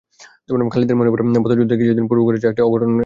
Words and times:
খালিদের 0.71 0.95
মনে 0.95 1.09
পড়ে 1.11 1.23
বদর 1.37 1.57
যুদ্ধের 1.59 1.79
কিছুদিন 1.81 2.05
পূর্বে 2.09 2.23
ঘটে 2.27 2.39
যাওয়া 2.41 2.53
একটি 2.53 2.61
ঘটনার 2.65 2.87
কথা। 2.87 2.99